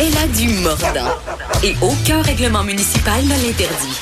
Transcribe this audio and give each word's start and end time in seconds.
Elle 0.00 0.16
a 0.16 0.26
du 0.36 0.48
mordant. 0.62 1.10
Et 1.62 1.74
aucun 1.82 2.22
règlement 2.22 2.64
municipal 2.64 3.22
ne 3.24 3.30
l'interdit. 3.46 4.00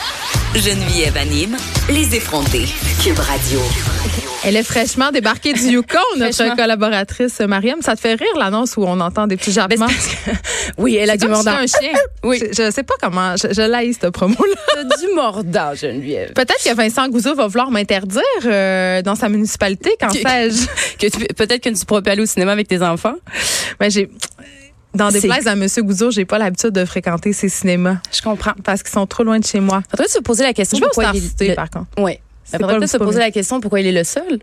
Geneviève 0.54 1.16
anime 1.16 1.56
les 1.90 2.14
effrontés. 2.14 2.66
Cube 3.02 3.18
Radio. 3.18 3.60
Elle 4.44 4.54
est 4.56 4.62
fraîchement 4.62 5.10
débarquée 5.10 5.52
du 5.52 5.62
Yukon, 5.62 5.98
notre 6.16 6.54
collaboratrice 6.54 7.40
Mariam. 7.40 7.82
Ça 7.82 7.96
te 7.96 8.00
fait 8.00 8.14
rire 8.14 8.36
l'annonce 8.38 8.76
où 8.76 8.84
on 8.84 9.00
entend 9.00 9.26
des 9.26 9.36
petits 9.36 9.50
Ben, 9.50 9.68
jappements? 9.68 9.86
Oui, 10.78 10.94
elle 10.96 11.10
a 11.10 11.16
du 11.16 11.26
mordant. 11.26 11.50
un 11.50 11.66
chien. 11.66 11.92
Oui. 12.22 12.40
Je, 12.40 12.64
je 12.66 12.70
sais 12.70 12.84
pas 12.84 12.94
comment. 13.02 13.34
Je, 13.36 13.52
je 13.52 13.62
laïs 13.62 13.98
ce 14.00 14.06
promo-là. 14.06 14.84
Du 15.00 15.12
mordant, 15.14 15.74
Geneviève. 15.74 16.32
Peut-être 16.34 16.62
que 16.64 16.72
Vincent 16.74 17.08
Gouzeau 17.08 17.34
va 17.34 17.48
vouloir 17.48 17.70
m'interdire 17.72 18.22
euh, 18.46 19.02
dans 19.02 19.16
sa 19.16 19.28
municipalité. 19.28 19.90
Que- 20.00 20.12
sais-je? 20.16 20.66
Que 20.98 21.08
tu- 21.10 21.34
Peut-être 21.34 21.62
que 21.62 21.70
tu 21.70 21.84
pourras 21.84 22.00
plus 22.00 22.12
aller 22.12 22.22
au 22.22 22.26
cinéma 22.26 22.52
avec 22.52 22.68
tes 22.68 22.80
enfants. 22.80 23.14
Ben, 23.80 23.90
j'ai. 23.90 24.08
Dans 24.94 25.10
des 25.10 25.20
places 25.20 25.46
à 25.46 25.52
M. 25.52 25.66
Gouzeau, 25.78 26.10
j'ai 26.10 26.24
pas 26.24 26.38
l'habitude 26.38 26.70
de 26.70 26.84
fréquenter 26.84 27.32
ces 27.32 27.48
cinémas 27.48 27.96
Je 28.12 28.22
comprends. 28.22 28.54
parce 28.64 28.82
qu'ils 28.82 28.92
sont 28.92 29.06
trop 29.06 29.22
loin 29.22 29.38
de 29.38 29.44
chez 29.44 29.60
moi. 29.60 29.82
Faudrait 29.90 30.08
se 30.08 30.18
poser 30.20 30.42
la 30.44 30.52
question 30.52 30.78
Je 30.78 30.82
pourquoi 30.84 31.12
il 31.14 31.24
est 31.24 31.48
le- 31.48 31.54
par 31.54 31.70
contre. 31.70 31.86
Faudrait 32.50 32.86
se 32.86 32.96
poser 32.96 33.18
la 33.18 33.30
question 33.30 33.60
pourquoi 33.60 33.80
il 33.80 33.86
est 33.86 33.92
le 33.92 34.04
seul. 34.04 34.38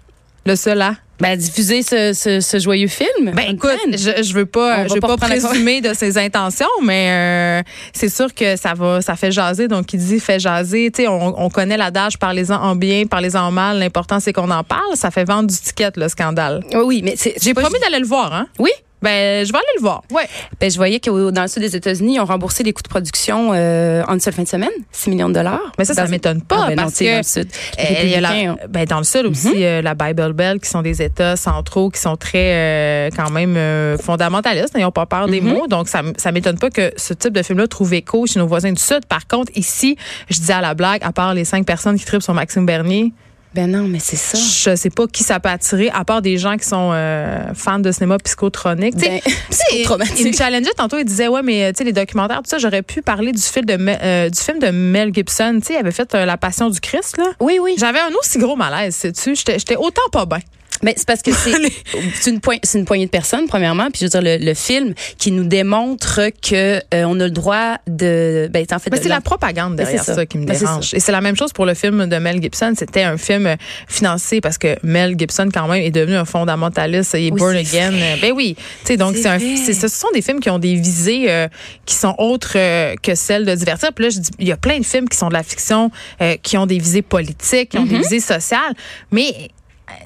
Le 0.45 0.55
seul 0.55 0.77
là. 0.77 0.95
Ben, 1.19 1.37
diffuser 1.37 1.81
ce, 1.81 2.11
ce, 2.13 2.41
ce 2.41 2.59
joyeux 2.59 2.89
film. 2.89 3.31
Ben 3.33 3.53
écoute, 3.55 3.71
je, 3.93 4.21
je 4.21 4.33
veux 4.33 4.43
On 4.43 4.45
pas, 4.45 4.77
va 4.83 4.87
je 4.87 4.93
veux 4.93 4.99
pas 4.99 5.15
pas 5.15 5.27
présumer 5.27 5.79
de 5.81 5.93
ses 5.93 6.17
intentions, 6.17 6.67
mais 6.83 7.07
euh, 7.09 7.69
c'est 7.93 8.09
sûr 8.09 8.31
que 8.33 8.57
ça 8.57 8.73
va, 8.75 9.01
ça 9.01 9.15
fait 9.15 9.31
jaser. 9.31 9.67
Donc 9.69 9.91
il 9.93 9.99
dit 9.99 10.19
fait 10.19 10.39
jaser. 10.39 10.91
Tu 10.93 11.03
sais, 11.03 11.07
on, 11.07 11.41
on 11.41 11.49
connaît 11.49 11.77
l'adage 11.77 12.19
parlez-en 12.19 12.55
en 12.61 12.75
bien, 12.75 13.05
parlez-en 13.07 13.45
en 13.47 13.51
mal. 13.51 13.79
L'important 13.79 14.19
c'est 14.19 14.33
qu'on 14.33 14.51
en 14.51 14.63
parle. 14.65 14.95
Ça 14.95 15.09
fait 15.09 15.23
vendre 15.23 15.49
du 15.49 15.55
ticket 15.57 15.91
le 15.95 16.09
scandale. 16.09 16.63
Oui, 16.73 16.81
oui, 16.85 17.01
mais 17.03 17.15
c'est. 17.17 17.33
J'ai 17.41 17.53
promis 17.55 17.79
d'aller 17.79 17.99
le 17.99 18.05
voir, 18.07 18.33
hein? 18.33 18.47
Oui. 18.59 18.71
Ben 19.01 19.45
je 19.45 19.51
vais 19.51 19.57
aller 19.57 19.67
le 19.77 19.81
voir. 19.81 20.01
Ouais. 20.11 20.27
Ben, 20.59 20.71
je 20.71 20.77
voyais 20.77 20.99
que 20.99 21.29
dans 21.29 21.41
le 21.43 21.47
sud 21.47 21.61
des 21.61 21.75
États-Unis, 21.75 22.15
ils 22.15 22.19
ont 22.19 22.25
remboursé 22.25 22.63
les 22.63 22.73
coûts 22.73 22.81
de 22.81 22.87
production 22.87 23.51
euh, 23.53 24.03
en 24.07 24.13
une 24.15 24.19
seule 24.19 24.33
fin 24.33 24.41
de 24.43 24.47
semaine, 24.47 24.69
6 24.91 25.09
millions 25.11 25.29
de 25.29 25.33
dollars. 25.33 25.71
Mais 25.77 25.85
ça, 25.85 25.93
ça 25.93 26.05
Dans- 26.05 26.09
m'étonne 26.09 26.41
pas 26.41 26.63
Ah, 26.63 26.67
ben 26.69 26.75
parce 26.77 26.93
que 26.97 27.03
dans 27.11 27.17
le 27.17 27.23
sud. 27.23 27.47
Il 27.77 28.09
y 28.09 28.15
a 28.15 28.21
la- 28.21 28.29
Républicains, 28.29 28.67
ben, 28.69 28.85
dans 28.85 28.97
le 28.97 29.03
sud 29.03 29.25
aussi, 29.25 29.63
euh, 29.63 29.81
la 29.81 29.93
Bible 29.93 30.33
Belt, 30.33 30.61
qui 30.63 30.69
sont 30.69 30.81
des 30.81 31.01
États 31.01 31.35
centraux, 31.35 31.89
qui 31.89 31.99
sont 32.01 32.15
très 32.15 32.53
euh, 32.53 33.09
quand 33.15 33.29
même 33.29 33.97
fondamentalistes, 33.99 34.73
ils 34.75 34.81
n'ont 34.81 34.91
pas 34.91 35.05
peur 35.05 35.27
des 35.27 35.41
Mhm. 35.41 35.53
mots. 35.53 35.67
Donc, 35.67 35.87
ça, 35.87 36.01
ça 36.17 36.31
m'étonne 36.31 36.57
pas 36.57 36.69
que 36.69 36.91
ce 36.97 37.13
type 37.13 37.33
de 37.33 37.43
film-là 37.43 37.67
trouve 37.67 37.93
écho 37.93 38.25
chez 38.25 38.39
nos 38.39 38.47
voisins 38.47 38.71
du 38.71 38.81
sud. 38.81 39.05
Par 39.07 39.27
contre, 39.27 39.51
ici, 39.55 39.97
je 40.29 40.39
dis 40.39 40.51
à 40.51 40.61
la 40.61 40.73
blague, 40.73 41.03
à 41.03 41.11
part 41.11 41.33
les 41.33 41.45
cinq 41.45 41.65
personnes 41.65 41.97
qui 41.99 42.05
tripent 42.05 42.23
sur 42.23 42.33
Maxime 42.33 42.65
Bernier, 42.65 43.13
Ben 43.55 43.71
non, 43.71 43.87
mais 43.87 43.99
c'est 43.99 44.17
ça. 44.17 44.37
je 44.37 44.75
sais 44.75 44.89
pas 44.89 45.07
qui 45.07 45.23
ça 45.23 45.39
peut 45.39 45.47
attirer, 45.49 45.89
à 45.89 46.03
part 46.03 46.21
des 46.21 46.37
gens 46.37 46.57
qui 46.57 46.65
sont 46.67 46.91
euh, 46.93 47.39
fans 47.53 47.79
de 47.79 47.89
cinéma 47.91 48.17
psychotronique. 48.17 48.97
Ben, 48.97 49.19
psychotraumatique. 49.49 50.19
il 50.19 50.27
me 50.27 50.33
challengeait 50.33 50.73
tantôt, 50.75 50.97
il 50.97 51.05
disait 51.05 51.29
ouais 51.29 51.41
mais 51.41 51.71
tu 51.71 51.77
sais 51.79 51.83
les 51.85 51.93
documentaires 51.93 52.37
tout 52.39 52.49
ça, 52.49 52.57
j'aurais 52.57 52.81
pu 52.83 53.01
parler 53.01 53.31
du 53.31 53.41
film 53.41 53.65
de 53.65 53.77
Me- 53.77 53.95
euh, 54.01 54.29
du 54.29 54.39
film 54.39 54.59
de 54.59 54.67
Mel 54.71 55.13
Gibson, 55.13 55.57
tu 55.61 55.67
sais, 55.67 55.73
il 55.75 55.77
avait 55.77 55.91
fait 55.91 56.13
euh, 56.15 56.25
La 56.25 56.35
Passion 56.37 56.69
du 56.69 56.79
Christ 56.81 57.17
là. 57.17 57.31
Oui, 57.39 57.57
oui. 57.61 57.75
J'avais 57.77 57.99
un 57.99 58.11
aussi 58.19 58.37
gros 58.37 58.55
malaise, 58.57 58.93
sais-tu, 58.95 59.35
j'étais 59.35 59.75
autant 59.77 60.01
pas 60.11 60.25
bien. 60.25 60.39
Mais 60.83 60.93
c'est 60.97 61.07
parce 61.07 61.21
que 61.21 61.31
c'est 61.31 61.53
c'est 62.21 62.29
une, 62.31 62.39
poignée- 62.41 62.59
c'est 62.63 62.77
une 62.79 62.85
poignée 62.85 63.05
de 63.05 63.09
personnes, 63.11 63.47
premièrement. 63.47 63.89
Puis 63.91 64.01
je 64.01 64.05
veux 64.05 64.09
dire, 64.09 64.21
le, 64.21 64.37
le 64.43 64.53
film 64.53 64.93
qui 65.17 65.31
nous 65.31 65.45
démontre 65.45 66.19
que 66.41 66.77
euh, 66.93 67.03
on 67.05 67.19
a 67.19 67.25
le 67.25 67.31
droit 67.31 67.77
de. 67.87 68.49
Ben, 68.51 68.65
en 68.71 68.79
fait, 68.79 68.89
c'est 69.01 69.07
la 69.09 69.21
propagande 69.21 69.71
Mais 69.71 69.83
derrière 69.83 69.99
c'est 70.01 70.05
ça. 70.11 70.15
ça. 70.15 70.25
qui 70.25 70.37
me 70.37 70.45
c'est 70.53 70.59
dérange. 70.59 70.93
Et 70.93 70.99
c'est 70.99 71.11
la 71.11 71.21
même 71.21 71.35
chose 71.35 71.53
pour 71.53 71.65
le 71.65 71.73
film 71.73 72.05
de 72.07 72.17
Mel 72.17 72.41
Gibson. 72.41 72.73
C'était 72.77 73.03
un 73.03 73.17
film 73.17 73.47
euh, 73.47 73.55
financé 73.87 74.41
parce 74.41 74.57
que 74.57 74.75
Mel 74.83 75.15
Gibson, 75.17 75.49
quand 75.53 75.67
même, 75.67 75.81
est 75.81 75.91
devenu 75.91 76.15
un 76.15 76.25
fondamentaliste. 76.25 77.13
Il 77.17 77.27
est 77.27 77.31
Oui, 77.31 77.39
born 77.39 77.55
again. 77.55 77.91
Ben 78.21 78.31
oui. 78.33 78.55
Tu 78.57 78.87
sais, 78.87 78.97
donc, 78.97 79.15
C'est 79.15 79.23
c'est 79.23 79.71
un, 79.71 79.73
ce 79.73 79.87
sont 79.87 80.07
des 80.13 80.21
films 80.21 80.39
qui 80.39 80.49
ont 80.49 80.59
des 80.59 80.75
visées 80.75 81.25
euh, 81.29 81.47
qui 81.85 81.95
sont 81.95 82.15
autres 82.17 82.53
euh, 82.57 82.95
que 83.01 83.15
celles 83.15 83.45
de 83.45 83.55
divertir. 83.55 83.93
Puis 83.93 84.03
là, 84.05 84.09
je 84.09 84.19
dis, 84.19 84.31
il 84.39 84.47
y 84.47 84.51
a 84.51 84.57
plein 84.57 84.79
de 84.79 84.85
films 84.85 85.07
qui 85.07 85.17
sont 85.17 85.29
de 85.29 85.33
la 85.33 85.43
fiction, 85.43 85.89
euh, 86.21 86.35
qui 86.43 86.57
ont 86.57 86.65
des 86.65 86.77
visées 86.79 87.01
politiques, 87.01 87.69
qui 87.69 87.77
ont 87.77 87.85
Mm-hmm. 87.85 87.89
des 87.89 87.97
visées 87.99 88.19
sociales. 88.19 88.73
Mais 89.11 89.31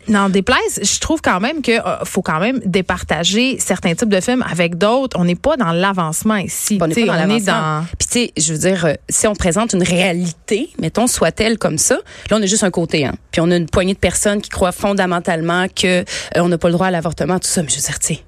n'en 0.07 0.29
déplaise, 0.29 0.79
je 0.81 1.00
trouve 1.00 1.22
quand 1.22 1.40
même 1.40 1.62
que 1.62 1.72
euh, 1.72 2.03
faut 2.03 2.22
quand 2.22 2.40
même 2.40 2.59
départager 2.66 3.59
certains 3.59 3.94
types 3.95 4.09
de 4.09 4.19
films 4.19 4.44
avec 4.50 4.78
d'autres. 4.78 5.17
On 5.19 5.25
n'est 5.25 5.35
pas 5.35 5.57
dans 5.57 5.72
l'avancement 5.72 6.38
ici. 6.38 6.79
On 6.81 6.90
sais, 6.90 7.06
pas 7.06 7.25
dans 7.25 7.35
est 7.35 7.85
Puis 7.97 8.07
tu 8.07 8.13
sais, 8.13 8.34
je 8.38 8.53
veux 8.53 8.59
dire, 8.59 8.85
euh, 8.85 8.94
si 9.09 9.28
on 9.28 9.35
présente 9.35 9.73
une 9.73 9.84
réalité, 9.84 10.69
mettons, 10.79 11.07
soit-elle 11.07 11.57
comme 11.57 11.78
ça, 11.78 11.95
là 12.29 12.38
on 12.38 12.41
a 12.41 12.45
juste 12.45 12.63
un 12.63 12.72
côté, 12.72 13.06
hein. 13.06 13.13
Puis 13.31 13.41
on 13.41 13.51
a 13.51 13.56
une 13.56 13.68
poignée 13.68 13.94
de 13.94 14.00
personnes 14.00 14.41
qui 14.41 14.50
croient 14.50 14.72
fondamentalement 14.72 15.68
que 15.68 16.00
euh, 16.00 16.03
on 16.38 16.50
n'a 16.50 16.57
pas 16.57 16.68
le 16.68 16.73
droit 16.73 16.88
à 16.88 16.91
l'avortement, 16.91 17.39
tout 17.39 17.47
ça. 17.47 17.62
Mais 17.62 17.69
je 17.69 17.75
veux 17.75 17.81
dire, 17.81 18.00
tu 18.00 18.07
sais, 18.16 18.19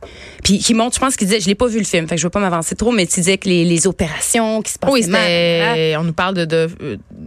puis 0.44 0.60
qui 0.60 0.74
montre, 0.74 0.96
je 0.96 1.00
pense 1.00 1.16
qu'il 1.16 1.28
disait, 1.28 1.40
je 1.40 1.48
l'ai 1.48 1.56
pas 1.56 1.68
vu 1.68 1.80
le 1.80 1.86
film, 1.86 2.08
fait 2.08 2.16
que 2.16 2.22
je 2.22 2.26
veux 2.26 2.32
pas 2.32 2.40
m'avancer 2.40 2.76
trop, 2.76 2.92
mais 2.92 3.06
tu 3.06 3.20
disais 3.20 3.38
que 3.38 3.50
les, 3.50 3.66
les 3.66 3.88
opérations 3.88 4.62
qui 4.62 4.72
se 4.72 4.80
passaient 4.80 4.94
Oui, 4.94 5.08
mal, 5.08 5.22
hein. 5.30 6.00
On 6.00 6.04
nous 6.04 6.14
parle 6.14 6.36
de. 6.36 6.46
de 6.46 6.70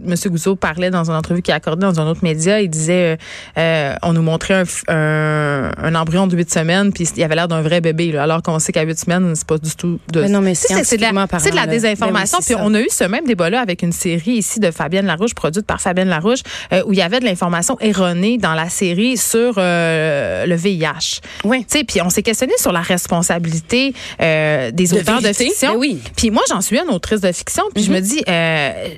Monsieur 0.05 0.29
Gouzeau 0.29 0.55
parlait 0.55 0.89
dans 0.89 1.09
une 1.09 1.15
entrevue 1.15 1.41
qu'il 1.41 1.53
a 1.53 1.57
accordée 1.57 1.81
dans 1.85 1.99
un 1.99 2.07
autre 2.07 2.21
média. 2.23 2.61
Il 2.61 2.69
disait, 2.69 3.13
euh, 3.13 3.15
euh, 3.57 3.95
on 4.03 4.13
nous 4.13 4.21
montrait 4.21 4.53
un, 4.53 4.63
f- 4.63 4.83
un, 4.87 5.71
un 5.77 5.95
embryon 5.95 6.27
de 6.27 6.35
huit 6.35 6.51
semaines, 6.51 6.91
puis 6.93 7.05
il 7.15 7.23
avait 7.23 7.35
l'air 7.35 7.47
d'un 7.47 7.61
vrai 7.61 7.81
bébé, 7.81 8.11
là, 8.11 8.23
alors 8.23 8.41
qu'on 8.41 8.59
sait 8.59 8.71
qu'à 8.71 8.83
huit 8.83 8.97
semaines, 8.99 9.33
c'est 9.35 9.47
pas 9.47 9.57
du 9.57 9.75
tout 9.75 9.99
de. 10.11 10.21
Mais 10.21 10.29
non, 10.29 10.41
mais 10.41 10.55
c'est 10.55 10.73
de 10.97 11.01
la, 11.01 11.65
de 11.65 11.71
désinformation. 11.71 12.37
Ben 12.39 12.45
oui, 12.49 12.55
puis 12.55 12.63
on 12.67 12.73
a 12.73 12.81
eu 12.81 12.87
ce 12.89 13.03
même 13.05 13.25
débat-là 13.25 13.59
avec 13.61 13.81
une 13.81 13.91
série 13.91 14.31
ici 14.33 14.59
de 14.59 14.71
Fabienne 14.71 15.05
Larouche, 15.05 15.33
produite 15.33 15.65
par 15.65 15.81
Fabienne 15.81 16.09
Larouche, 16.09 16.39
euh, 16.73 16.83
où 16.85 16.93
il 16.93 16.99
y 16.99 17.01
avait 17.01 17.19
de 17.19 17.25
l'information 17.25 17.77
erronée 17.81 18.37
dans 18.37 18.53
la 18.53 18.69
série 18.69 19.17
sur 19.17 19.55
euh, 19.57 20.45
le 20.45 20.55
VIH. 20.55 21.21
Oui. 21.43 21.65
Tu 21.69 21.79
sais, 21.79 21.83
puis 21.83 22.01
on 22.01 22.09
s'est 22.09 22.23
questionné 22.23 22.53
sur 22.57 22.71
la 22.71 22.81
responsabilité 22.81 23.93
euh, 24.21 24.71
des 24.71 24.87
De 24.87 24.95
auteurs 24.99 25.19
vérité, 25.21 25.45
de 25.45 25.49
fiction. 25.49 25.71
ben 25.73 25.79
oui. 25.79 25.99
Puis 26.15 26.31
moi, 26.31 26.43
j'en 26.49 26.61
suis 26.61 26.77
une 26.79 26.89
autrice 26.89 27.21
de 27.21 27.31
fiction, 27.31 27.63
puis 27.73 27.83
je 27.83 27.89
Mhm. 27.89 27.95
me 27.95 28.01
dis, 28.01 28.23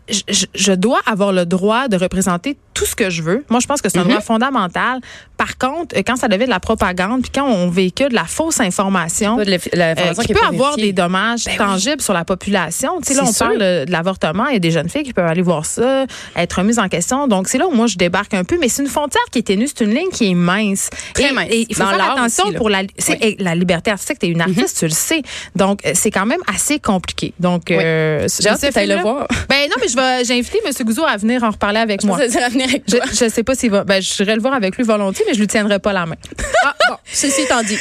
je, 0.09 0.21
je- 0.33 0.45
je 0.55 0.71
dois 1.03 1.11
avoir 1.11 1.31
le 1.31 1.45
droit 1.45 1.87
de 1.87 1.97
représenter 1.97 2.57
tout 2.73 2.85
ce 2.85 2.95
que 2.95 3.09
je 3.09 3.23
veux. 3.23 3.43
Moi, 3.49 3.59
je 3.59 3.65
pense 3.67 3.81
que 3.81 3.89
c'est 3.89 3.97
un 3.97 4.03
Mhm. 4.03 4.09
droit 4.09 4.21
fondamental. 4.21 4.99
Par 5.35 5.57
contre, 5.57 5.95
euh, 5.97 6.01
quand 6.05 6.15
ça 6.15 6.27
devient 6.27 6.45
de 6.45 6.49
la 6.49 6.59
propagande, 6.59 7.21
puis 7.23 7.31
quand 7.33 7.45
on 7.47 7.69
véhicule 7.69 8.09
de 8.09 8.15
la 8.15 8.25
fausse 8.25 8.59
information, 8.59 9.37
de 9.37 9.43
la- 9.73 9.91
euh, 9.91 10.13
qui 10.13 10.33
peut 10.33 10.39
avoir 10.45 10.71
vérifiée. 10.71 10.83
des 10.87 10.93
dommages 10.93 11.45
Ben 11.45 11.51
oui. 11.53 11.57
tangibles 11.57 12.01
sur 12.01 12.13
la 12.13 12.23
population. 12.25 12.99
Tu 13.01 13.13
sais, 13.13 13.13
là, 13.15 13.23
on 13.27 13.31
sûr. 13.33 13.45
parle 13.47 13.57
de, 13.57 13.85
de 13.85 13.91
l'avortement. 13.91 14.45
Il 14.47 14.53
y 14.53 14.55
a 14.57 14.59
des 14.59 14.71
jeunes 14.71 14.89
filles 14.89 15.03
qui 15.03 15.13
peuvent 15.13 15.25
aller 15.27 15.41
voir 15.41 15.65
ça, 15.65 16.05
être 16.35 16.53
remises 16.53 16.77
en 16.79 16.87
question. 16.87 17.27
Donc, 17.27 17.47
c'est 17.47 17.57
là 17.57 17.67
où 17.67 17.71
moi, 17.71 17.87
je 17.87 17.97
débarque 17.97 18.33
un 18.35 18.43
peu. 18.43 18.57
Mais 18.59 18.69
c'est 18.69 18.83
une 18.83 18.89
frontière 18.89 19.23
qui 19.31 19.39
est 19.39 19.43
ténue. 19.43 19.67
C'est 19.67 19.83
une 19.83 19.93
ligne 19.93 20.09
qui 20.11 20.29
est 20.31 20.35
mince. 20.35 20.89
Très 21.13 21.29
Et- 21.29 21.33
mince. 21.33 21.47
Et 21.49 21.65
il 21.69 21.75
faut 21.75 21.83
Dans 21.83 21.89
faire 21.89 22.11
attention 22.13 22.45
aussi, 22.45 22.55
pour 22.55 22.69
la, 22.69 22.81
Oui. 22.81 23.37
liberté 23.55 23.91
artistique. 23.91 24.19
Tu 24.19 24.27
es 24.27 24.29
une 24.29 24.41
artiste, 24.41 24.77
tu 24.79 24.85
le 24.85 24.91
sais. 24.91 25.21
Donc, 25.55 25.85
euh, 25.85 25.91
c'est 25.95 26.11
quand 26.11 26.25
même 26.27 26.41
assez 26.53 26.79
compliqué. 26.79 27.33
Donc, 27.39 27.63
Oui. 27.69 27.77
euh, 27.79 28.27
J'ai 28.39 28.49
hâte 28.49 28.63
le 28.75 29.01
voir. 29.01 29.27
Ben 29.49 29.67
non, 29.69 29.75
mais 29.81 29.87
je 29.87 29.95
vais, 29.95 30.23
j'ai 30.25 30.37
invité 30.37 30.59
M. 30.65 30.71
À 31.07 31.17
venir 31.17 31.43
en 31.43 31.51
reparler 31.51 31.79
avec 31.79 32.03
moi. 32.03 32.17
Ça 32.29 32.39
va 32.39 32.49
venir 32.49 32.67
avec 32.67 32.83
Je, 32.87 32.97
toi. 32.97 33.05
je 33.09 33.29
sais 33.29 33.43
pas 33.43 33.55
s'il 33.55 33.71
va. 33.71 33.83
Ben, 33.83 34.01
je 34.01 34.23
irai 34.23 34.35
le 34.35 34.41
voir 34.41 34.53
avec 34.53 34.75
lui 34.77 34.83
volontiers, 34.83 35.23
mais 35.27 35.33
je 35.33 35.39
lui 35.39 35.47
tiendrai 35.47 35.79
pas 35.79 35.93
la 35.93 36.05
main. 36.05 36.15
Ah, 36.63 36.75
bon, 36.89 36.95
ceci 37.11 37.41
étant 37.41 37.61
dit. 37.63 37.77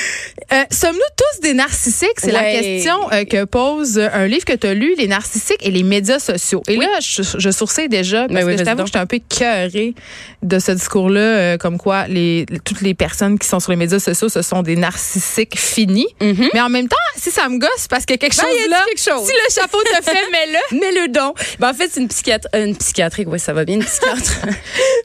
Euh, 0.53 0.63
Sommes-nous 0.71 1.01
tous 1.17 1.41
des 1.41 1.55
narcissiques? 1.55 2.09
C'est 2.19 2.31
la 2.33 2.43
question 2.53 2.95
euh, 3.13 3.25
que 3.25 3.45
pose 3.45 3.99
un 3.99 4.27
livre 4.27 4.45
que 4.45 4.53
tu 4.53 4.67
as 4.67 4.75
lu, 4.75 4.95
Les 4.97 5.09
narcissiques 5.09 5.59
et 5.67 5.71
les 5.71 5.83
médias 5.83 6.19
sociaux. 6.19 6.63
Et 6.69 6.77
Oui. 6.79 6.85
là, 6.85 6.99
je, 7.01 7.23
je 7.39 7.51
sourcille 7.51 7.89
déjà 7.89 8.27
parce 8.29 8.45
oui, 8.45 8.53
que 8.53 8.59
je 8.59 8.65
t'avoue 8.65 8.77
donc. 8.79 8.87
que 8.87 8.93
j'étais 8.93 8.99
un 8.99 9.07
peu 9.07 9.19
cœurée 9.29 9.95
de 10.43 10.59
ce 10.59 10.73
discours-là, 10.73 11.21
euh, 11.21 11.57
comme 11.59 11.79
quoi 11.79 12.07
les, 12.07 12.47
toutes 12.65 12.81
les 12.83 12.95
personnes 12.95 13.39
qui 13.39 13.49
sont 13.49 13.59
sur 13.61 13.71
les 13.73 13.77
médias 13.77 13.99
sociaux, 13.99 14.29
ce 14.29 14.43
sont 14.43 14.63
des 14.63 14.77
narcissiques 14.77 15.59
finis. 15.59 16.07
Mhm. 16.21 16.51
Mais 16.55 16.61
en 16.61 16.69
même 16.69 16.89
temps, 16.89 16.97
si 17.17 17.31
ça 17.31 17.49
me 17.49 17.59
gosse, 17.59 17.89
parce 17.89 18.05
que 18.05 18.15
quelque 18.15 18.37
Ben, 18.37 18.43
chose 18.43 18.51
il 18.57 18.63
y 18.63 18.65
a 18.65 18.69
là, 18.69 18.83
quelque 18.87 18.99
chose? 19.03 19.27
si 19.27 19.33
le 19.33 19.55
chapeau 19.63 19.79
te 19.83 20.03
fait, 20.05 20.31
mets-le. 20.31 20.79
Mais 20.81 20.93
le 20.93 21.09
don. 21.09 21.35
Ben, 21.59 21.71
en 21.71 21.75
fait, 21.75 21.91
c'est 21.93 22.01
une 22.01 22.09
psychiatre, 22.09 22.49
une 22.55 22.77
psychiatrique, 22.97 23.29
oui, 23.31 23.39
ça 23.39 23.53
va 23.53 23.65
bien, 23.67 23.75
une 23.77 23.85
psychiatre. 23.85 24.47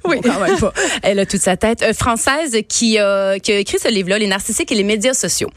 Oui. 0.03 0.17
Bon, 0.23 0.31
quand 0.31 0.39
même 0.39 0.57
pas. 0.57 0.73
Elle 1.03 1.19
a 1.19 1.25
toute 1.27 1.41
sa 1.41 1.57
tête. 1.57 1.83
Euh, 1.83 1.93
française 1.93 2.57
qui 2.67 2.97
a, 2.97 3.37
qui 3.39 3.51
a 3.51 3.59
écrit 3.59 3.77
ce 3.79 3.87
livre-là, 3.87 4.17
Les 4.17 4.25
narcissiques 4.25 4.71
et 4.71 4.75
les 4.75 4.83
médias 4.83 5.13
sociaux. 5.13 5.49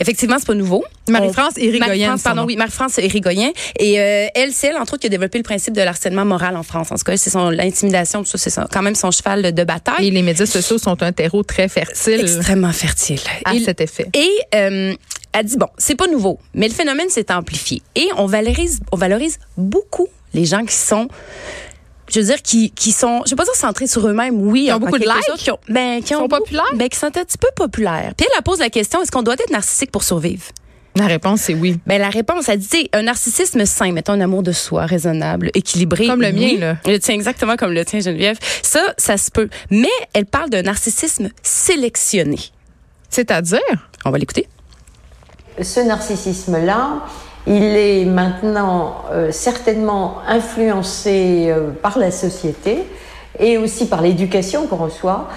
Effectivement, 0.00 0.36
c'est 0.40 0.46
pas 0.46 0.54
nouveau. 0.54 0.84
Marie-France 1.08 1.52
Érigoyen. 1.56 2.16
Pardon, 2.18 2.44
oui, 2.46 2.56
Marie-France 2.56 2.98
Érigoyen. 2.98 3.52
Et 3.78 4.00
euh, 4.00 4.26
elle, 4.34 4.52
c'est 4.52 4.68
elle, 4.68 4.76
entre 4.76 4.94
autres, 4.94 5.02
qui 5.02 5.06
a 5.06 5.10
développé 5.10 5.38
le 5.38 5.44
principe 5.44 5.72
de 5.74 5.82
l'harcèlement 5.82 6.24
moral 6.24 6.56
en 6.56 6.64
France. 6.64 6.88
En 6.90 6.96
tout 6.96 7.04
cas, 7.04 7.16
c'est 7.16 7.30
son 7.30 7.48
l'intimidation, 7.50 8.24
tout 8.24 8.36
ça, 8.36 8.50
c'est 8.50 8.60
quand 8.72 8.82
même 8.82 8.96
son 8.96 9.12
cheval 9.12 9.54
de 9.54 9.64
bataille. 9.64 10.08
Et 10.08 10.10
les 10.10 10.22
médias 10.22 10.46
sociaux 10.46 10.78
sont 10.78 11.00
un 11.04 11.12
terreau 11.12 11.44
très 11.44 11.68
fertile 11.68 12.20
Extrêmement 12.22 12.72
fertile. 12.72 13.20
à 13.44 13.54
Et- 13.54 13.60
cet 13.60 13.80
effet. 13.80 14.08
Et 14.14 14.30
euh, 14.56 14.94
elle 15.32 15.44
dit 15.46 15.56
bon, 15.58 15.68
c'est 15.78 15.94
pas 15.96 16.08
nouveau, 16.08 16.40
mais 16.54 16.66
le 16.66 16.74
phénomène 16.74 17.08
s'est 17.08 17.30
amplifié 17.30 17.82
et 17.94 18.08
on 18.16 18.26
valorise, 18.26 18.80
on 18.90 18.96
valorise 18.96 19.38
beaucoup 19.56 20.08
les 20.34 20.44
gens 20.44 20.64
qui 20.66 20.74
sont 20.74 21.08
je 22.10 22.20
veux 22.20 22.26
dire 22.26 22.42
qui 22.42 22.70
qui 22.70 22.92
sont 22.92 23.22
je 23.24 23.30
vais 23.30 23.36
pas 23.36 23.44
dire 23.44 23.54
centrés 23.54 23.86
sur 23.86 24.06
eux-mêmes 24.06 24.40
oui 24.40 24.64
Qui 24.66 24.72
ont 24.72 24.76
en 24.76 24.80
beaucoup 24.80 24.98
de 24.98 25.04
likes? 25.04 25.36
qui 25.38 25.50
ont, 25.50 25.58
ben 25.68 26.00
qui 26.02 26.08
Sont 26.14 26.20
ont 26.20 26.28
beaucoup- 26.28 26.42
populaires? 26.42 26.64
ben 26.74 26.88
qui 26.88 26.98
sont 26.98 27.06
un 27.06 27.10
petit 27.10 27.38
peu 27.38 27.48
populaires 27.56 28.12
puis 28.16 28.26
elle, 28.36 28.42
pose 28.42 28.58
la 28.60 28.70
question 28.70 29.02
est-ce 29.02 29.10
qu'on 29.10 29.22
doit 29.22 29.34
être 29.34 29.50
narcissique 29.50 29.90
pour 29.90 30.02
survivre? 30.04 30.44
La 30.98 31.06
réponse, 31.06 31.42
c'est 31.42 31.54
oui. 31.54 31.78
ben 31.86 32.00
la 32.00 32.08
réponse 32.08 32.48
elle 32.48 32.58
dit 32.60 32.88
un 32.94 33.02
narcissisme 33.02 33.66
sain 33.66 33.92
mettons 33.92 34.14
un 34.14 34.20
amour 34.22 34.42
de 34.42 34.52
soi 34.52 34.86
raisonnable 34.86 35.50
équilibré 35.54 36.06
Comme 36.06 36.22
le 36.22 36.32
mien, 36.32 36.40
oui. 36.52 36.56
là. 36.58 36.76
le 36.86 36.98
tien 36.98 37.14
exactement 37.14 37.56
comme 37.56 37.72
le 37.72 37.84
tien 37.84 38.00
Geneviève 38.00 38.38
ça 38.62 38.80
ça 38.96 39.16
se 39.18 39.30
peut 39.30 39.48
mais 39.70 39.90
elle 40.14 40.24
parle 40.26 40.48
d'un 40.48 40.62
narcissisme 40.62 41.28
sélectionné 41.42 42.38
C'est-à-dire, 43.10 43.60
on 44.04 44.10
va 44.10 44.18
l'écouter 44.18 44.48
ce 45.62 45.80
narcissisme-là, 45.80 47.02
il 47.46 47.62
est 47.76 48.04
maintenant 48.04 49.04
euh, 49.12 49.30
certainement 49.30 50.18
influencé 50.26 51.46
euh, 51.48 51.70
par 51.70 51.98
la 51.98 52.10
société 52.10 52.84
et 53.38 53.56
aussi 53.56 53.86
par 53.86 54.02
l'éducation 54.02 54.66
qu'on 54.66 54.76
reçoit 54.76 55.28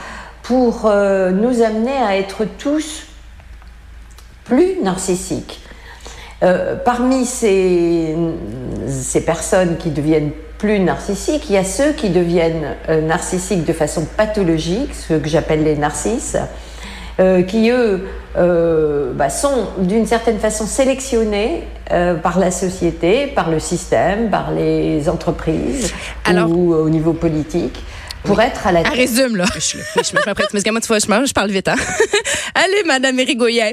pour 0.42 0.86
euh, 0.86 1.30
nous 1.32 1.62
amener 1.62 1.96
à 1.96 2.18
être 2.18 2.46
tous 2.58 3.04
plus 4.44 4.82
narcissiques. 4.82 5.62
Parmi 6.86 7.26
ces, 7.26 8.16
ces 8.88 9.26
personnes 9.26 9.76
qui 9.76 9.90
deviennent 9.90 10.32
plus 10.58 10.80
narcissiques, 10.80 11.50
il 11.50 11.56
y 11.56 11.58
a 11.58 11.66
ceux 11.66 11.92
qui 11.92 12.10
deviennent 12.12 12.78
narcissiques 12.88 13.66
de 13.66 13.74
façon 13.74 14.08
pathologique, 14.16 14.96
ceux 14.96 15.20
que 15.20 15.28
j'appelle 15.28 15.66
les 15.66 15.76
narcisses, 15.76 16.38
euh, 17.20 17.42
qui 17.44 17.70
eux 17.70 18.02
euh, 18.38 19.12
bah, 19.14 19.30
sont 19.30 19.68
d'une 19.80 20.06
certaine 20.06 20.40
façon 20.40 20.66
sélectionnés 20.66 21.64
euh, 21.92 22.16
par 22.16 22.40
la 22.40 22.52
société, 22.52 23.28
par 23.28 23.50
le 23.50 23.60
système, 23.60 24.30
par 24.30 24.52
les 24.52 25.10
entreprises 25.10 25.94
Alors- 26.26 26.50
ou 26.50 26.74
au 26.74 26.90
niveau 26.90 27.14
politique 27.14 27.80
pour 28.24 28.40
être 28.42 28.68
à 28.68 28.72
la 28.74 28.84
tête. 28.84 28.94
résume, 28.94 29.38
là. 29.38 29.46
Je, 29.56 29.60
je, 29.60 29.78
je 29.78 30.12
vois, 30.12 31.00
je, 31.00 31.08
me- 31.08 31.26
je 31.26 31.34
parle 31.34 31.50
vite, 31.52 31.68
hein. 31.70 31.76
Allez, 32.56 32.84
Madame 32.86 33.18
Érigoyen. 33.20 33.72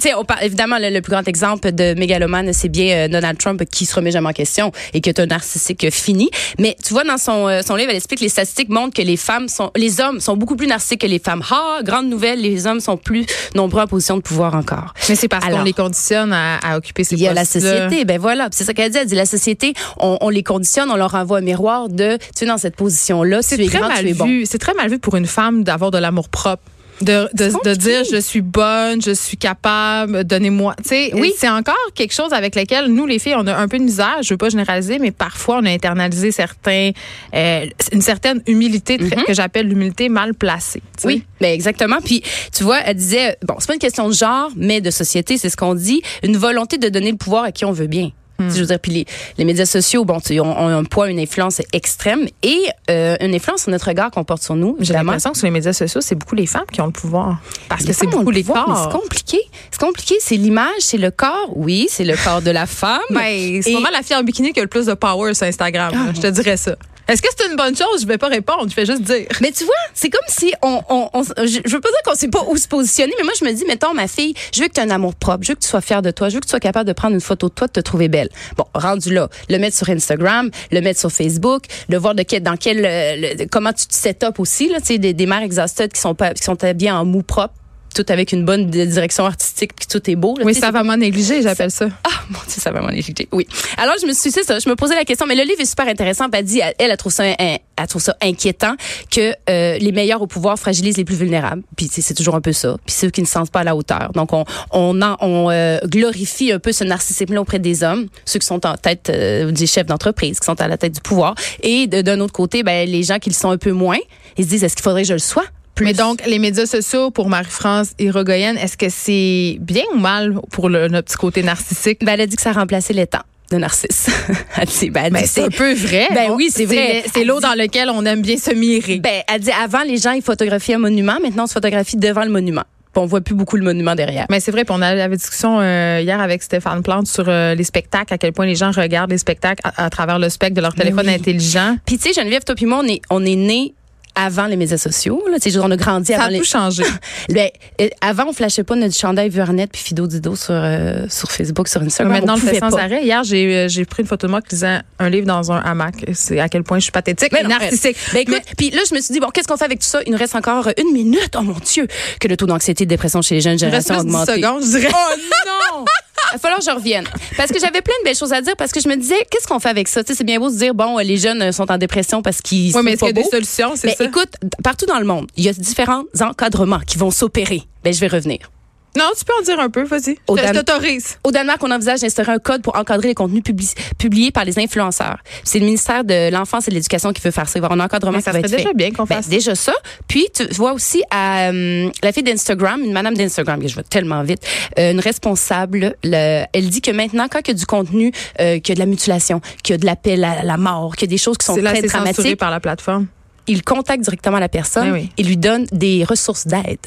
Tu 0.00 0.08
sais, 0.08 0.14
on 0.14 0.24
parle, 0.24 0.44
évidemment, 0.44 0.78
le, 0.78 0.90
le 0.90 1.00
plus 1.00 1.10
grand 1.10 1.26
exemple 1.26 1.72
de 1.72 1.94
mégalomane, 1.94 2.52
c'est 2.52 2.68
bien 2.68 2.96
euh, 2.96 3.08
Donald 3.08 3.36
Trump 3.38 3.62
qui 3.70 3.84
se 3.86 3.94
remet 3.94 4.10
jamais 4.10 4.28
en 4.28 4.32
question 4.32 4.70
et 4.94 5.00
qui 5.00 5.08
est 5.08 5.18
un 5.18 5.26
narcissique 5.26 5.90
fini. 5.90 6.30
Mais 6.58 6.76
tu 6.84 6.92
vois, 6.92 7.04
dans 7.04 7.18
son, 7.18 7.48
euh, 7.48 7.62
son 7.66 7.74
livre, 7.76 7.90
elle 7.90 7.96
explique 7.96 8.20
que 8.20 8.24
les 8.24 8.30
statistiques 8.30 8.68
montrent 8.68 8.94
que 8.94 9.02
les 9.02 9.16
femmes 9.16 9.48
sont, 9.48 9.70
les 9.76 10.00
hommes 10.00 10.20
sont 10.20 10.36
beaucoup 10.36 10.56
plus 10.56 10.66
narcissiques 10.66 11.00
que 11.00 11.06
les 11.06 11.18
femmes. 11.18 11.42
Ah, 11.50 11.80
grande 11.82 12.08
nouvelle, 12.08 12.40
les 12.40 12.66
hommes 12.66 12.80
sont 12.80 12.96
plus 12.96 13.26
nombreux 13.54 13.82
en 13.82 13.86
position 13.86 14.16
de 14.16 14.22
pouvoir 14.22 14.54
encore. 14.54 14.94
Mais 15.08 15.14
c'est 15.16 15.28
parce 15.28 15.44
qu'on 15.44 15.62
les 15.62 15.72
conditionne 15.72 16.32
à, 16.32 16.58
à 16.58 16.76
occuper 16.78 17.04
ces 17.04 17.14
Il 17.16 17.20
y 17.20 17.26
a 17.28 17.32
la 17.34 17.44
société, 17.44 18.04
ben 18.04 18.18
voilà, 18.20 18.48
c'est 18.52 18.64
ça 18.64 18.74
qu'elle 18.74 18.92
dit. 18.92 18.98
Elle 18.98 19.06
dit 19.08 19.14
la 19.14 19.26
société, 19.26 19.74
on, 19.98 20.16
on 20.20 20.28
les 20.28 20.42
conditionne, 20.42 20.90
on 20.90 20.96
leur 20.96 21.14
envoie 21.14 21.38
un 21.38 21.42
miroir 21.42 21.88
de, 21.88 22.18
tu 22.36 22.44
es 22.44 22.46
dans 22.46 22.58
cette 22.58 22.76
position-là, 22.76 23.40
tu 23.42 23.48
C'est 23.48 23.60
es 23.60 23.66
très 23.66 23.78
grand, 23.78 23.88
mal 23.88 24.04
tu 24.04 24.10
es 24.10 24.14
bon. 24.14 24.26
vu. 24.26 24.46
C'est 24.46 24.58
très 24.58 24.74
mal 24.74 24.88
vu 24.90 24.98
pour 24.98 25.16
une 25.16 25.26
femme 25.26 25.64
d'avoir 25.64 25.90
de 25.90 25.98
l'amour 25.98 26.28
propre. 26.28 26.62
De, 27.00 27.28
de, 27.32 27.52
de 27.64 27.74
dire 27.74 28.02
je 28.10 28.20
suis 28.20 28.40
bonne, 28.40 29.00
je 29.00 29.12
suis 29.12 29.36
capable, 29.36 30.24
donnez-moi. 30.24 30.74
Tu 30.82 30.88
sais, 30.88 31.10
Oui. 31.14 31.32
c'est 31.36 31.48
encore 31.48 31.76
quelque 31.94 32.12
chose 32.12 32.32
avec 32.32 32.56
lequel 32.56 32.86
nous 32.86 33.06
les 33.06 33.18
filles 33.20 33.36
on 33.36 33.46
a 33.46 33.54
un 33.56 33.68
peu 33.68 33.78
de 33.78 33.84
misère. 33.84 34.18
Je 34.22 34.34
veux 34.34 34.36
pas 34.38 34.48
généraliser, 34.48 34.98
mais 34.98 35.12
parfois 35.12 35.58
on 35.62 35.64
a 35.64 35.70
internalisé 35.70 36.32
certains, 36.32 36.90
euh, 37.34 37.66
une 37.92 38.02
certaine 38.02 38.42
humilité 38.48 38.98
très- 38.98 39.24
que 39.24 39.32
j'appelle 39.34 39.68
l'humilité 39.68 40.08
mal 40.08 40.34
placée. 40.34 40.82
Oui, 41.04 41.22
ben 41.40 41.52
exactement. 41.52 41.98
Puis 42.04 42.22
tu 42.52 42.64
vois, 42.64 42.80
elle 42.84 42.96
disait 42.96 43.36
bon, 43.46 43.54
c'est 43.60 43.68
pas 43.68 43.74
une 43.74 43.78
question 43.80 44.08
de 44.08 44.14
genre, 44.14 44.50
mais 44.56 44.80
de 44.80 44.90
société, 44.90 45.38
c'est 45.38 45.50
ce 45.50 45.56
qu'on 45.56 45.74
dit, 45.74 46.02
une 46.24 46.36
volonté 46.36 46.78
de 46.78 46.88
donner 46.88 47.12
le 47.12 47.16
pouvoir 47.16 47.44
à 47.44 47.52
qui 47.52 47.64
on 47.64 47.72
veut 47.72 47.86
bien. 47.86 48.10
Hmm. 48.40 48.50
Je 48.50 48.60
veux 48.60 48.66
dire, 48.66 48.78
puis 48.78 48.92
les, 48.92 49.06
les 49.36 49.44
médias 49.44 49.66
sociaux, 49.66 50.04
bon, 50.04 50.20
tu, 50.20 50.38
ont, 50.38 50.46
ont 50.58 50.68
un 50.68 50.84
poids, 50.84 51.08
une 51.10 51.18
influence 51.18 51.60
extrême 51.72 52.26
et 52.42 52.66
euh, 52.88 53.16
une 53.20 53.34
influence 53.34 53.62
sur 53.62 53.70
notre 53.72 53.88
regard 53.88 54.10
qu'on 54.12 54.22
porte 54.24 54.42
sur 54.42 54.54
nous. 54.54 54.76
J'ai 54.80 54.92
l'impression 54.92 55.30
que 55.32 55.38
sur 55.38 55.46
les 55.46 55.50
médias 55.50 55.72
sociaux, 55.72 56.00
c'est 56.00 56.14
beaucoup 56.14 56.36
les 56.36 56.46
femmes 56.46 56.66
qui 56.72 56.80
ont 56.80 56.86
le 56.86 56.92
pouvoir. 56.92 57.40
Parce 57.68 57.84
que 57.84 57.92
c'est 57.92 58.06
beaucoup 58.06 58.30
le 58.30 58.36
les 58.36 58.44
mais 58.46 58.52
corps. 58.54 58.88
C'est 58.92 58.98
compliqué. 58.98 59.38
C'est 59.70 59.80
compliqué. 59.80 60.14
C'est 60.20 60.36
l'image, 60.36 60.68
c'est 60.80 60.98
le 60.98 61.10
corps. 61.10 61.50
Oui, 61.56 61.88
c'est 61.90 62.04
le 62.04 62.14
corps 62.22 62.42
de 62.42 62.50
la 62.50 62.66
femme. 62.66 63.00
Ben, 63.10 63.60
c'est 63.62 63.70
Et- 63.70 63.72
vraiment 63.72 63.90
la 63.92 64.02
fille 64.02 64.14
en 64.16 64.22
bikini 64.22 64.52
qui 64.52 64.60
a 64.60 64.62
le 64.62 64.68
plus 64.68 64.86
de 64.86 64.94
power 64.94 65.34
sur 65.34 65.46
Instagram. 65.46 65.92
là. 65.92 66.12
je 66.14 66.20
te 66.20 66.26
dirais 66.28 66.56
ça. 66.56 66.76
Est-ce 67.08 67.22
que 67.22 67.28
c'est 67.36 67.46
une 67.48 67.56
bonne 67.56 67.74
chose? 67.76 68.02
Je 68.02 68.06
vais 68.06 68.18
pas 68.18 68.28
répondre. 68.28 68.66
Je 68.68 68.74
vais 68.76 68.84
juste 68.86 69.02
dire. 69.02 69.26
Mais 69.40 69.50
tu 69.50 69.64
vois, 69.64 69.74
c'est 69.94 70.10
comme 70.10 70.20
si 70.28 70.52
on, 70.62 70.82
on, 70.90 71.08
on- 71.14 71.22
je 71.22 71.70
veux 71.72 71.80
pas 71.80 71.88
dire 71.88 72.02
qu'on 72.04 72.14
sait 72.14 72.28
pas 72.28 72.44
où 72.48 72.56
se 72.56 72.68
positionner, 72.68 73.12
mais 73.18 73.24
moi 73.24 73.32
je 73.38 73.44
me 73.44 73.52
dis, 73.52 73.64
mettons 73.64 73.94
ma 73.94 74.06
fille, 74.08 74.34
je 74.54 74.60
veux 74.60 74.68
que 74.68 74.74
tu 74.74 74.80
aies 74.80 74.84
un 74.84 74.90
amour 74.90 75.14
propre, 75.14 75.42
je 75.42 75.48
veux 75.48 75.54
que 75.54 75.60
tu 75.62 75.68
sois 75.68 75.80
fière 75.80 76.02
de 76.02 76.10
toi, 76.10 76.28
je 76.28 76.34
veux 76.34 76.40
que 76.40 76.46
tu 76.46 76.50
sois 76.50 76.60
capable 76.60 76.86
de 76.86 76.92
prendre 76.92 77.14
une 77.14 77.20
photo 77.20 77.48
de 77.48 77.54
toi, 77.54 77.66
de 77.66 77.72
te 77.72 77.80
trouver 77.80 78.08
belle. 78.08 78.28
Bon, 78.56 78.64
rendu 78.74 79.12
là, 79.14 79.28
le 79.48 79.58
mettre 79.58 79.76
sur 79.76 79.88
Instagram, 79.88 80.50
le 80.70 80.80
mettre 80.82 81.00
sur 81.00 81.10
Facebook, 81.10 81.64
le 81.88 81.96
voir 81.96 82.14
de 82.14 82.22
quel, 82.22 82.42
dans 82.42 82.56
quel, 82.56 82.84
euh, 82.84 83.46
comment 83.50 83.72
tu 83.72 83.86
te 83.86 83.94
set 83.94 84.22
up 84.24 84.38
aussi 84.38 84.68
là, 84.68 84.80
tu 84.80 84.86
sais, 84.88 84.98
des, 84.98 85.14
des 85.14 85.26
mères 85.26 85.42
exhausted 85.42 85.90
qui 85.92 86.00
sont 86.00 86.14
pas, 86.14 86.34
qui 86.34 86.42
sont 86.42 86.62
habillées 86.62 86.90
en 86.90 87.04
mou 87.06 87.22
propre, 87.22 87.54
tout 87.94 88.04
avec 88.08 88.32
une 88.32 88.44
bonne 88.44 88.66
direction 88.70 89.24
artistique, 89.26 89.72
puis 89.74 89.86
tout 89.86 90.10
est 90.10 90.16
beau. 90.16 90.36
là, 90.38 90.44
Oui, 90.44 90.52
tu 90.52 90.60
sais, 90.60 90.66
ça 90.66 90.70
va 90.72 90.82
m'en 90.82 90.96
négliger, 90.96 91.42
j'appelle 91.42 91.70
ça. 91.70 91.88
ah, 92.04 92.08
mon 92.30 92.38
Dieu, 92.46 92.60
ça 92.60 92.70
va 92.70 92.80
m'en 92.80 92.90
éviter. 92.90 93.28
Oui. 93.32 93.46
Alors, 93.76 93.94
je 94.00 94.06
me 94.06 94.12
suis, 94.12 94.30
c'est 94.30 94.44
ça, 94.44 94.58
je 94.58 94.68
me 94.68 94.74
posais 94.76 94.94
la 94.94 95.04
question, 95.04 95.26
mais 95.26 95.34
le 95.34 95.42
livre 95.42 95.60
est 95.60 95.64
super 95.66 95.86
intéressant. 95.88 96.26
Elle 96.32 96.44
dit, 96.44 96.60
elle, 96.60 96.74
elle 96.78 96.96
trouve 96.96 97.12
ça, 97.12 97.24
elle 97.38 97.86
trouve 97.88 98.02
ça 98.02 98.16
inquiétant 98.22 98.74
que 99.10 99.32
euh, 99.50 99.78
les 99.78 99.92
meilleurs 99.92 100.22
au 100.22 100.26
pouvoir 100.26 100.58
fragilisent 100.58 100.96
les 100.96 101.04
plus 101.04 101.16
vulnérables. 101.16 101.62
Puis 101.76 101.88
c'est 101.90 102.14
toujours 102.14 102.34
un 102.34 102.40
peu 102.40 102.52
ça. 102.52 102.76
Puis 102.86 102.94
ceux 102.94 103.10
qui 103.10 103.20
ne 103.20 103.26
se 103.26 103.32
sentent 103.32 103.50
pas 103.50 103.60
à 103.60 103.64
la 103.64 103.74
hauteur. 103.76 104.10
Donc, 104.14 104.32
on, 104.32 104.44
on, 104.72 105.00
en- 105.02 105.16
on 105.20 105.50
euh, 105.50 105.78
glorifie 105.84 106.52
un 106.52 106.58
peu 106.58 106.72
ce 106.72 106.84
narcissisme-là 106.84 107.40
auprès 107.40 107.58
des 107.58 107.82
hommes, 107.82 108.06
ceux 108.24 108.38
qui 108.38 108.46
sont 108.46 108.64
en 108.66 108.76
tête 108.76 109.10
euh, 109.10 109.50
des 109.50 109.66
chefs 109.66 109.86
d'entreprise, 109.86 110.38
qui 110.40 110.46
sont 110.46 110.60
à 110.60 110.68
la 110.68 110.76
tête 110.76 110.92
du 110.94 111.00
pouvoir. 111.00 111.34
Et 111.62 111.86
d'un 111.86 112.20
autre 112.20 112.32
côté, 112.32 112.62
ben, 112.62 112.88
les 112.88 113.02
gens 113.02 113.18
qui 113.18 113.30
le 113.30 113.34
sont 113.34 113.50
un 113.50 113.58
peu 113.58 113.72
moins, 113.72 113.98
ils 114.36 114.44
se 114.44 114.48
disent, 114.50 114.64
est-ce 114.64 114.76
qu'il 114.76 114.82
faudrait 114.84 115.02
que 115.02 115.08
je 115.08 115.12
le 115.14 115.18
sois? 115.18 115.44
Plus. 115.78 115.84
Mais 115.84 115.92
donc, 115.92 116.26
les 116.26 116.40
médias 116.40 116.66
sociaux 116.66 117.12
pour 117.12 117.28
Marie-France 117.28 117.90
Irigoyen, 118.00 118.56
est-ce 118.56 118.76
que 118.76 118.88
c'est 118.88 119.58
bien 119.60 119.84
ou 119.94 119.98
mal 120.00 120.34
pour 120.50 120.68
le, 120.68 120.88
notre 120.88 121.06
petit 121.06 121.16
côté 121.16 121.44
narcissique? 121.44 122.04
Ben, 122.04 122.14
elle 122.14 122.22
a 122.22 122.26
dit 122.26 122.34
que 122.34 122.42
ça 122.42 122.50
remplaçait 122.50 122.94
les 122.94 123.06
temps 123.06 123.22
de 123.52 123.58
narcisse. 123.58 124.08
ben, 124.90 125.12
Ben, 125.12 125.24
c'est 125.24 125.44
un 125.44 125.50
peu 125.50 125.72
vrai. 125.74 126.08
Ben 126.12 126.32
On- 126.32 126.34
oui, 126.34 126.48
c'est 126.52 126.64
vrai. 126.64 127.04
C'est 127.14 127.22
l'eau 127.22 127.38
dans 127.38 127.54
lequel 127.54 127.90
on 127.90 128.04
aime 128.06 128.22
bien 128.22 128.36
se 128.38 128.52
mirer. 128.52 128.98
Ben, 128.98 129.22
elle 129.32 129.40
dit 129.40 129.52
avant, 129.52 129.84
les 129.84 129.98
gens, 129.98 130.10
ils 130.10 130.22
photographiaient 130.22 130.74
un 130.74 130.78
monument. 130.78 131.18
Maintenant, 131.22 131.44
on 131.44 131.46
se 131.46 131.52
photographie 131.52 131.96
devant 131.96 132.24
le 132.24 132.30
monument. 132.30 132.64
Puis 132.92 133.00
on 133.00 133.06
voit 133.06 133.20
plus 133.20 133.36
beaucoup 133.36 133.56
le 133.56 133.62
monument 133.62 133.94
derrière. 133.94 134.26
Mais 134.30 134.40
c'est 134.40 134.50
vrai, 134.50 134.64
puis 134.64 134.74
on 134.76 134.82
avait 134.82 135.08
discussion 135.16 135.60
euh, 135.60 136.00
hier 136.02 136.20
avec 136.20 136.42
Stéphane 136.42 136.82
Plante 136.82 137.06
sur 137.06 137.26
euh, 137.28 137.54
les 137.54 137.62
spectacles, 137.62 138.12
à 138.12 138.18
quel 138.18 138.32
point 138.32 138.46
les 138.46 138.56
gens 138.56 138.72
regardent 138.72 139.12
les 139.12 139.18
spectacles 139.18 139.60
à, 139.62 139.84
à 139.84 139.90
travers 139.90 140.18
le 140.18 140.28
spectre 140.28 140.56
de 140.56 140.60
leur 140.60 140.74
téléphone 140.74 141.06
oui. 141.06 141.14
intelligent. 141.14 141.76
Puis 141.86 141.98
tu 141.98 142.08
sais, 142.12 142.20
Geneviève, 142.20 142.42
toi 142.42 142.56
puis 142.56 142.66
moi, 142.66 142.80
on 142.82 142.88
est, 142.88 143.00
on 143.10 143.24
est 143.24 143.36
nés 143.36 143.74
avant 144.18 144.46
les 144.46 144.56
médias 144.56 144.76
sociaux. 144.78 145.22
Là. 145.30 145.38
Tu 145.38 145.50
sais, 145.52 145.58
on 145.58 145.70
a 145.70 145.76
grandi 145.76 146.08
Ça 146.08 146.16
avant 146.16 146.24
a 146.26 146.30
les... 146.30 146.38
tout 146.40 146.44
changé. 146.44 146.82
Ben, 147.30 147.50
euh, 147.80 147.88
avant, 148.00 148.24
on 148.28 148.32
flashait 148.32 148.64
pas 148.64 148.74
notre 148.74 148.94
chandail 148.96 149.28
Vuarnet 149.28 149.66
puis 149.66 149.82
Fido 149.82 150.06
Dido 150.06 150.34
sur, 150.34 150.54
euh, 150.54 151.06
sur 151.08 151.30
Facebook, 151.30 151.68
sur 151.68 151.82
Instagram. 151.82 152.12
Maintenant, 152.12 152.34
on 152.34 152.36
le 152.36 152.42
fait 152.42 152.58
sans 152.58 152.70
pas. 152.70 152.82
arrêt. 152.82 153.04
Hier, 153.04 153.22
j'ai 153.22 153.54
euh, 153.56 153.68
j'ai 153.68 153.84
pris 153.84 154.02
une 154.02 154.08
photo 154.08 154.26
de 154.26 154.30
moi 154.30 154.40
qui 154.42 154.54
lisait 154.54 154.80
un 154.98 155.08
livre 155.08 155.26
dans 155.26 155.52
un 155.52 155.58
hamac. 155.58 155.94
C'est 156.14 156.40
à 156.40 156.48
quel 156.48 156.64
point 156.64 156.78
je 156.78 156.84
suis 156.84 156.92
pathétique 156.92 157.32
Mais 157.32 157.40
et 157.40 157.42
non, 157.44 157.50
narcissique. 157.50 157.96
Ben 158.12 158.20
écoute, 158.20 158.42
puis 158.56 158.70
là, 158.70 158.80
je 158.88 158.94
me 158.94 159.00
suis 159.00 159.12
dit, 159.12 159.20
bon, 159.20 159.28
qu'est-ce 159.28 159.46
qu'on 159.46 159.56
fait 159.56 159.64
avec 159.66 159.80
tout 159.80 159.86
ça? 159.86 160.00
Il 160.06 160.12
nous 160.12 160.18
reste 160.18 160.34
encore 160.34 160.68
une 160.76 160.92
minute. 160.92 161.34
Oh 161.38 161.42
mon 161.42 161.56
Dieu! 161.64 161.86
Que 162.18 162.28
le 162.28 162.36
taux 162.36 162.46
d'anxiété 162.46 162.84
et 162.84 162.86
de 162.86 162.90
dépression 162.90 163.22
chez 163.22 163.36
les 163.36 163.40
jeunes 163.40 163.58
générations 163.58 163.94
a 163.94 163.98
plus 163.98 164.06
10 164.08 164.14
augmenté. 164.14 164.34
secondes, 164.34 164.62
je 164.62 164.78
dirais. 164.78 164.92
Oh 164.92 165.14
non! 165.46 165.84
Il 166.30 166.34
va 166.34 166.38
falloir 166.38 166.58
que 166.58 166.64
je 166.64 166.70
revienne. 166.70 167.04
Parce 167.36 167.50
que 167.50 167.58
j'avais 167.58 167.80
plein 167.82 167.94
de 168.00 168.04
belles 168.04 168.16
choses 168.16 168.32
à 168.32 168.40
dire 168.40 168.54
parce 168.56 168.72
que 168.72 168.80
je 168.80 168.88
me 168.88 168.96
disais, 168.96 169.16
qu'est-ce 169.30 169.46
qu'on 169.46 169.58
fait 169.60 169.68
avec 169.70 169.88
ça? 169.88 170.02
Tu 170.02 170.08
sais, 170.12 170.18
c'est 170.18 170.24
bien 170.24 170.38
beau 170.38 170.48
de 170.48 170.54
se 170.54 170.58
dire, 170.58 170.74
bon, 170.74 170.98
les 170.98 171.16
jeunes 171.16 171.52
sont 171.52 171.70
en 171.70 171.78
dépression 171.78 172.22
parce 172.22 172.40
qu'ils 172.40 172.72
sont 172.72 172.82
mais 172.82 172.92
est-ce 172.92 172.98
qu'il 173.00 173.08
y 173.16 173.20
a 173.20 173.22
des 173.22 173.24
solutions, 173.24 173.72
c'est 173.76 173.88
Mais 173.88 173.94
ça? 173.96 174.04
écoute, 174.04 174.30
partout 174.62 174.86
dans 174.86 174.98
le 174.98 175.06
monde, 175.06 175.26
il 175.36 175.44
y 175.44 175.48
a 175.48 175.52
différents 175.52 176.04
encadrements 176.20 176.80
qui 176.80 176.98
vont 176.98 177.10
s'opérer. 177.10 177.62
Ben, 177.84 177.92
je 177.92 178.00
vais 178.00 178.08
revenir. 178.08 178.50
Non, 178.98 179.10
tu 179.16 179.24
peux 179.24 179.32
en 179.38 179.42
dire 179.42 179.60
un 179.60 179.70
peu, 179.70 179.84
vas-y. 179.84 180.16
Au 180.26 180.36
Je 180.36 180.52
t'autorise. 180.52 181.18
Au 181.24 181.30
Danemark, 181.30 181.62
on 181.62 181.70
envisage 181.70 182.00
d'instaurer 182.00 182.32
un 182.32 182.38
code 182.38 182.62
pour 182.62 182.76
encadrer 182.76 183.08
les 183.08 183.14
contenus 183.14 183.42
publi- 183.42 183.74
publiés 183.96 184.30
par 184.30 184.44
les 184.44 184.58
influenceurs. 184.58 185.18
C'est 185.44 185.58
le 185.60 185.64
ministère 185.66 186.04
de 186.04 186.30
l'Enfance 186.30 186.66
et 186.68 186.70
de 186.70 186.74
l'Éducation 186.76 187.12
qui 187.12 187.22
veut 187.22 187.30
faire 187.30 187.48
ça. 187.48 187.58
Il 187.58 187.62
va 187.62 187.66
avoir 187.66 187.80
un 187.80 187.84
encadrement 187.84 188.18
qui 188.18 188.24
ça 188.24 188.32
va 188.32 188.40
être 188.40 188.50
déjà 188.50 188.68
fait. 188.68 188.74
bien 188.74 188.90
qu'on 188.90 189.04
Ben, 189.04 189.16
fasse 189.16 189.26
ça. 189.26 189.30
déjà 189.30 189.54
ça. 189.54 189.74
Puis 190.08 190.26
tu 190.34 190.44
vois 190.54 190.72
aussi 190.72 191.02
à, 191.10 191.50
euh, 191.50 191.88
la 192.02 192.12
fille 192.12 192.22
d'Instagram, 192.22 192.82
une 192.82 192.92
madame 192.92 193.14
d'Instagram, 193.16 193.60
que 193.62 193.68
je 193.68 193.76
vais 193.76 193.82
tellement 193.84 194.22
vite, 194.22 194.42
euh, 194.78 194.92
une 194.92 195.00
responsable. 195.00 195.94
le- 196.04 196.44
elle 196.52 196.68
dit 196.68 196.80
que 196.80 196.90
maintenant, 196.90 197.26
quand 197.30 197.40
il 197.44 197.48
y 197.48 197.50
a 197.50 197.54
du 197.54 197.66
contenu, 197.66 198.12
euh, 198.40 198.58
qu'il 198.58 198.70
y 198.70 198.72
a 198.72 198.74
de 198.74 198.80
la 198.80 198.86
mutilation, 198.86 199.40
qu'il 199.62 199.74
y 199.74 199.76
a 199.76 199.78
de 199.78 199.86
l'appel 199.86 200.24
à 200.24 200.42
la 200.42 200.56
mort, 200.56 200.96
qu'il 200.96 201.08
y 201.08 201.10
a 201.10 201.14
des 201.14 201.18
choses 201.18 201.36
qui 201.38 201.46
sont 201.46 201.56
là, 201.56 201.70
très 201.72 201.82
dramatiques, 201.82 202.36
par 202.38 202.50
la 202.50 202.60
plateforme. 202.60 203.06
il 203.46 203.62
contacte 203.62 204.02
directement 204.02 204.38
la 204.38 204.48
personne 204.48 204.88
Ben 204.90 204.92
oui. 204.92 205.10
et 205.16 205.22
lui 205.22 205.36
donne 205.36 205.66
des 205.72 206.04
ressources 206.04 206.46
d'aide. 206.46 206.78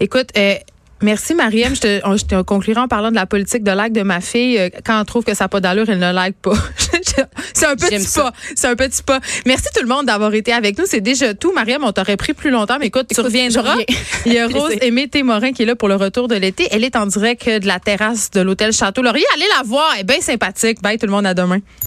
Écoute, 0.00 0.30
euh, 0.36 0.54
merci 1.02 1.34
Mariam. 1.34 1.74
Je 1.74 1.80
te, 1.80 2.00
on- 2.04 2.16
je 2.16 2.24
te 2.24 2.40
conclurai 2.42 2.80
en 2.80 2.88
parlant 2.88 3.10
de 3.10 3.14
la 3.14 3.26
politique 3.26 3.62
de 3.62 3.70
like 3.70 3.92
de 3.92 4.02
ma 4.02 4.20
fille. 4.20 4.58
Euh, 4.58 4.68
Quand 4.84 4.98
elle 5.00 5.06
trouve 5.06 5.24
que 5.24 5.34
ça 5.34 5.44
n'a 5.44 5.48
pas 5.48 5.60
d'allure, 5.60 5.86
elle 5.88 5.98
ne 5.98 6.12
like 6.12 6.36
pas. 6.40 6.52
c'est 7.54 7.66
un 7.66 7.76
petit 7.76 8.08
pas. 8.14 8.32
C'est 8.54 8.68
un 8.68 8.76
petit 8.76 9.02
pas. 9.02 9.20
Merci 9.46 9.66
tout 9.74 9.82
le 9.82 9.88
monde 9.88 10.06
d'avoir 10.06 10.32
été 10.34 10.52
avec 10.52 10.78
nous. 10.78 10.84
C'est 10.86 11.00
déjà 11.00 11.34
tout. 11.34 11.52
Mariam, 11.52 11.84
on 11.84 11.92
t'aurait 11.92 12.16
pris 12.16 12.32
plus 12.34 12.50
longtemps, 12.50 12.76
mais 12.80 12.86
écoute, 12.86 13.06
tu 13.08 13.14
Écoute, 13.14 13.24
reviendras. 13.26 13.76
Il 14.26 14.32
y 14.32 14.38
a. 14.38 14.46
Rose 14.48 14.74
Aimée 14.80 15.08
Témorin 15.08 15.52
qui 15.52 15.62
est 15.62 15.66
là 15.66 15.76
pour 15.76 15.88
le 15.88 15.96
retour 15.96 16.28
de 16.28 16.34
l'été. 16.36 16.68
Elle 16.70 16.84
est 16.84 16.96
en 16.96 17.06
direct 17.06 17.48
de 17.48 17.66
la 17.66 17.78
terrasse 17.80 18.30
de 18.30 18.40
l'hôtel 18.40 18.72
Château 18.72 19.02
Laurier. 19.02 19.24
Allez 19.34 19.46
la 19.56 19.62
voir. 19.64 19.90
Elle 19.94 20.00
est 20.00 20.04
bien 20.04 20.20
sympathique. 20.20 20.82
Bye 20.82 20.98
tout 20.98 21.06
le 21.06 21.12
monde. 21.12 21.26
À 21.26 21.34
demain. 21.34 21.58